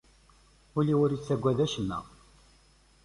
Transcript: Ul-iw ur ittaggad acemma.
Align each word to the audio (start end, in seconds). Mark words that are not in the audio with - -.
Ul-iw 0.77 0.99
ur 1.05 1.11
ittaggad 1.13 1.59
acemma. 1.65 1.99